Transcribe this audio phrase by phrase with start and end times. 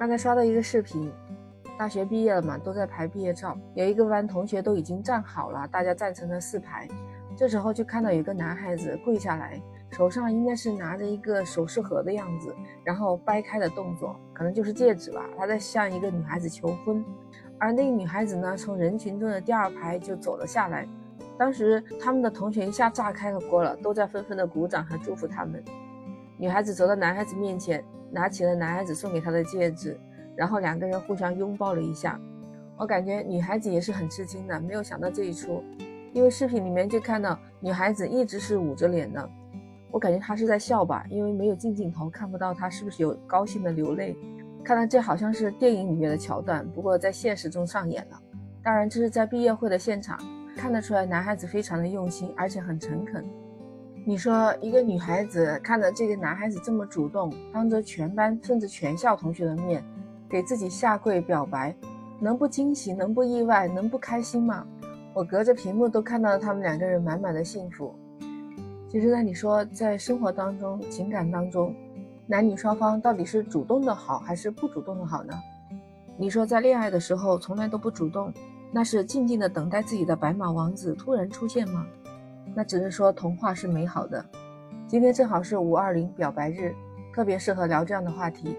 [0.00, 1.12] 刚才刷到一个视频，
[1.78, 3.54] 大学毕业了嘛，都在拍毕业照。
[3.74, 6.88] 有一个班同学都已经站好了，大家站成了四排。
[7.36, 9.60] 这时候就看到有个男孩子跪下来，
[9.90, 12.50] 手上应该是拿着一个首饰盒的样子，
[12.82, 15.22] 然后掰开的动作，可能就是戒指吧。
[15.36, 17.04] 他在向一个女孩子求婚，
[17.58, 20.88] 而那个女孩子呢，从人群中的第二排就走了下来。
[21.36, 25.62] 当时他们的同学一下炸开了锅了，都在纷纷的鼓掌和祝福他们。
[26.38, 27.84] 女孩子走到男孩子面前。
[28.10, 29.98] 拿起了男孩子送给她的戒指，
[30.36, 32.20] 然后两个人互相拥抱了一下。
[32.76, 35.62] 我感觉女孩子也是很吃惊的，没有想到这一出。
[36.12, 39.30] 因为视频里面就看到女孩子一直是捂着脸的，
[39.90, 44.16] 我感觉她是在笑吧，因为没有近镜头，看不到她是不是有高兴的流泪。
[44.64, 48.20] 看来这好像是电影里面的桥段，不过在现实中上演了。
[48.62, 50.18] 当然，这是在毕业会的现场，
[50.56, 53.24] 看得出来男孩子非常的用心，而且很诚恳。
[54.02, 59.84] 你说一个女孩子看着这个男孩子这么主动，当着全班甚至全校同学的面
[60.28, 61.74] 给自己下跪表白，
[62.18, 64.66] 能不惊喜，能不意外，能不开心吗？
[65.12, 67.94] 我隔着屏幕都看到了他们两个人满满的幸福。
[68.88, 71.74] 其实那你说在生活当中、情感当中，
[72.26, 75.34] 男女双方到底是主动的好还是不主动的好呢？
[76.16, 78.32] 你说在恋爱的时候从来都不主动，
[78.72, 81.86] 那是静静的等待自己的白马王子突然出现吗？
[82.52, 84.24] 那只是说童话是美好的。
[84.88, 86.74] 今天正好是五二零表白日，
[87.14, 88.56] 特别适合聊这样的话题。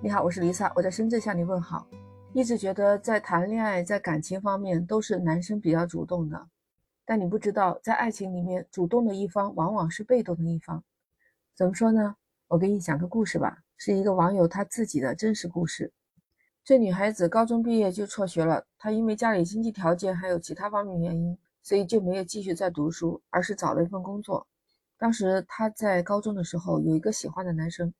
[0.00, 1.86] 你好，我是 Lisa，我在深圳向你问好。
[2.32, 6.46] 一直觉得在谈恋爱，在感情方面都是男生比较主动的，
[7.04, 10.84] 但你不知道，在爱情里面，主动的一方往往是被动的一方。
[11.56, 12.14] 怎么说呢？
[12.46, 15.92] 我给你讲个故事吧，是一个网友他自己的真实故事。
[16.64, 21.36] 这女孩子高中毕业就辍学了，她因为家里经济条件还有其他方面原因。
[21.64, 24.46] 所以就没有继续再读书，而是找了一份工作。
[24.98, 27.92] 当时她在高中的时候有一个喜欢的男生，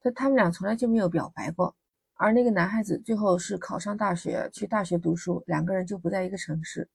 [0.00, 1.74] 但他们俩从来就没有表白过。
[2.14, 6.88] 而那个男孩子最后是考上大学，去大学读书，两个人就不在一个城市。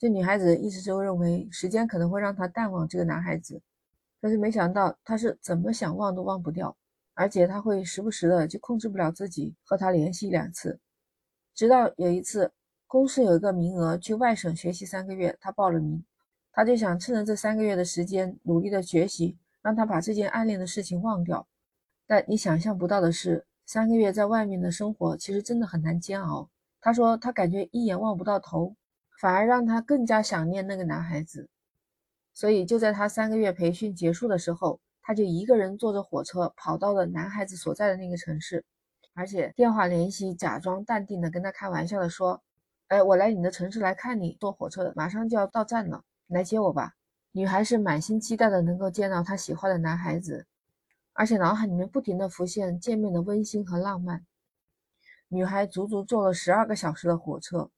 [0.00, 3.62] 这女孩子一直就认为时间可能会让她淡忘这个男孩子，
[4.20, 6.76] 但是没想到他是怎么想忘都忘不掉，
[7.14, 10.80] 而且他会时不时的就控制不了自己和他联系两次，
[11.54, 12.50] 直到有一次。
[12.86, 16.04] 公司有一个名额去外省学习三个月，他报了名，
[16.52, 21.46] 他就想趁着这三个月的时间努力的学习，让他把这件暗恋的事情忘掉。
[22.06, 26.48] 但你想象不到的是，三个月在外面的生活其实真的很难煎熬。
[26.80, 28.76] 他说他感觉一眼望不到头，
[29.18, 31.48] 反而让他更加想念那个男孩子。
[32.32, 38.64] 所以就在他三个月培训结束的时候，他就一个人坐着火车跑到了男孩子所在的那个城市，
[39.14, 42.43] 而且电话联系，假装淡定的跟他开玩笑的说。
[42.88, 46.92] 哎，我来你的城市来看你，坐火车马上就要到站了，来接我吧。
[47.32, 50.46] 女孩是满心期待的能够见到她喜欢的男孩子，
[51.14, 54.24] 而且脑海里面不停的浮现见面的温馨和浪漫。
[55.28, 57.70] 女孩足足坐了十二个小时的火车，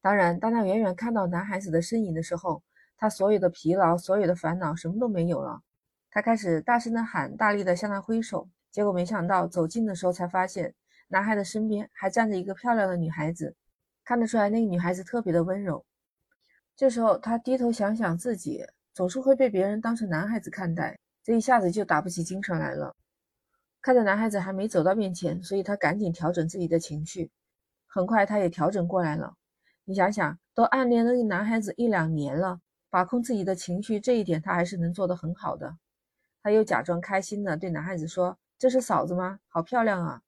[0.00, 2.62] 当然，当她远远看到男孩子的身影的时候，
[2.96, 5.62] 她所有的疲劳、所有的烦恼什么都没有了。
[6.10, 10.74] 她开始大声的喊，大力的向他挥手，结果没想到走近的时候才发现，
[11.08, 13.56] 男孩的身边还站着一个漂亮的女孩子。
[14.04, 15.84] 看得出来，那个女孩子特别的温柔。
[16.76, 22.94] 这时候，他低头想想自己，总是会被别人当成男孩子看待，这一下子就打不起精神来了。
[23.80, 27.30] 看着男孩子还没走到面前，所以他赶紧调整自己的情绪。
[27.86, 29.34] 很快，他也调整过来了。
[29.84, 32.60] 你想想，都暗恋那个男孩子一两年了，
[32.90, 35.76] 把控自己的情绪这一点，他还是能做得很好的。
[36.42, 39.38] 他又假装开心的对男孩子说：“这是嫂子吗？
[39.48, 40.20] 好漂亮啊！”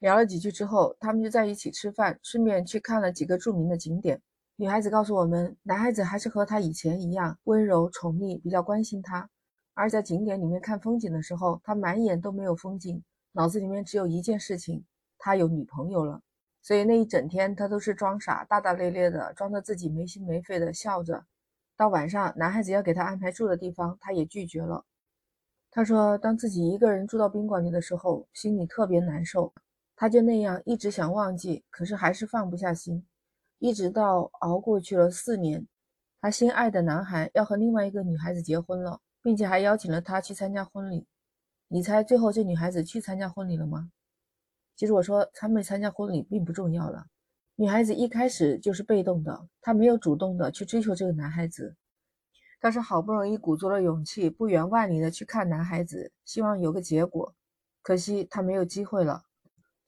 [0.00, 4.20] 聊了几句之后，他们就在一起吃饭，顺便去看了几个著名的景点。
[4.56, 9.28] 女孩子告诉我们，男孩子还是和他以前一样温柔宠溺，比较关心她。
[9.74, 13.02] 而在景点里面看风景的时候，他满眼都没有风景，
[13.32, 14.84] 脑子里面只有一件事情：
[15.18, 16.20] 他有女朋友了。
[16.62, 21.24] 所以那一整天他都是装傻，大大咧咧的，装着自己没心没肺的笑着。
[21.76, 24.84] 到晚上，男孩子要给他安排住的地方，他也拒绝了。
[25.70, 29.52] 他说，当自己一个人住到宾馆里的时候，心里特别难受。
[30.00, 33.06] 他就那样一直想忘记，可是还是放不下心，
[33.58, 35.68] 一直到熬过去了四年，
[36.22, 41.06] 他心爱的男孩要和另外一个女孩子结婚了，并且还邀请了他去参加婚礼。
[41.68, 43.90] 你猜最后这女孩子去参加婚礼了吗？
[44.74, 47.04] 其实我说参没参加婚礼并不重要了，
[47.56, 51.76] 女孩子一开始就是被动的，她没有主动的去追求这个男孩子，
[52.58, 57.34] 但是好不容易鼓足了勇气，不远万里的去看男孩子，希望有个结果，
[57.82, 59.24] 可惜她没有机会了。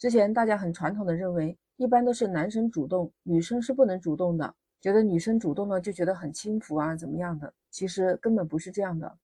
[0.02, 7.54] 之前大家很传统的认为，一般都是男生主动，女生是不能主动的，觉得女生主动了就觉得很轻浮啊，怎么样的？
[7.70, 9.16] 其实根本不是这样的。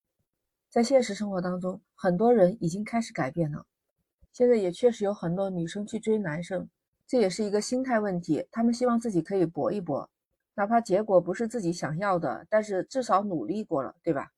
[0.70, 3.66] 在现实生活当中，很多人已经开始改变了。
[4.32, 6.70] 现在也确实有很多女生去追男生，
[7.08, 8.46] 这也是一个心态问题。
[8.52, 10.08] 他们希望自己可以搏一搏，
[10.54, 14.30] 哪怕结果不是自己想要的，但是至少努力过了，对吧？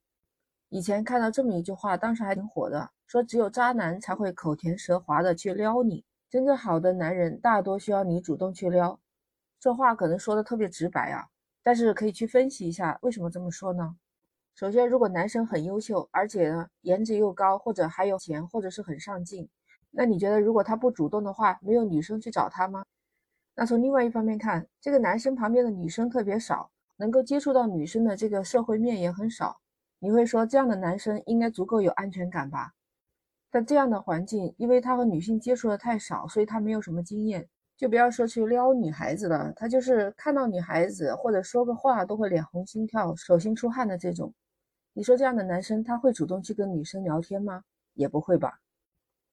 [0.70, 9.00] 以前看到这么一句话，当时还挺火的，说只有渣男才会口甜舌滑的去撩你，真正好的男人大多需要你主动去撩。
[9.58, 11.26] 这话可能说的特别直白啊，
[11.60, 13.96] 但是可以去分析一下为什么这么说呢？
[14.54, 19.48] 首先，如果男生很优秀，而且呢颜值又高，或者还有钱，或者是很上进。
[19.90, 22.84] 那你觉得，如果他不主动的话，没有女生去找他吗？
[23.56, 29.60] 那从另外一方面看，这个男生旁边的女生特别少，能够接触到女生的这个社会面也很少。
[29.98, 32.72] 你会说，这样的男生应该足够有安全感吧？
[33.50, 37.48] 但这样的环境，因为他和女性接触的太少，所以他没有什么经验。
[37.76, 44.32] 就不要说去撩女孩子了，他就是看到女孩子或者说个话都会脸红心跳、手心出汗的这种。
[44.92, 47.64] 你说这样的男生他会主动去跟女生聊天吗？
[47.94, 48.60] 也不会吧。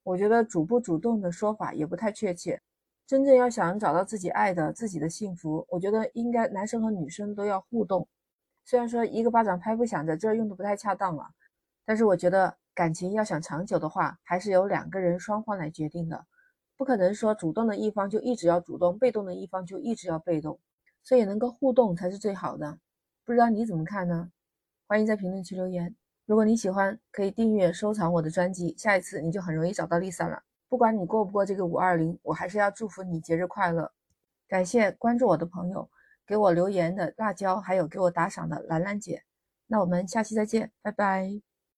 [0.04, 2.62] 我觉得主不主动的说法也不太确切。
[3.06, 8.08] 真正要想找到自己爱的、自己的幸福，我觉得应该男生和女生都要互动。
[8.64, 11.26] 虽然说一个巴掌拍不响，在这儿用的不太恰当了，
[11.86, 16.28] 但是我觉得感情要想长久的话，还是由两个人双方来决定的，
[16.78, 20.60] 不可能说主动的一方就一直要主动，被动的一方就一直要被动。
[21.02, 22.78] 所以能够互动才是最好的。
[23.26, 24.30] 不知道你怎么看呢？
[24.86, 25.96] 欢迎在评论区留言。
[26.28, 30.44] 如果你喜欢，可以订阅收藏我的专辑，下一次你就很容易找到 Lisa 了。
[30.70, 33.92] 不管你过不过这个五二零，我还是要祝福你节日快乐。
[34.48, 35.90] 感谢关注我的朋友，
[36.28, 39.24] 给我留言的辣椒，还有给我打赏的兰兰姐。
[39.66, 41.57] 那我们下期再见，拜拜。